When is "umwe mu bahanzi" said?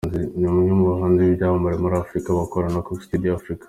0.51-1.19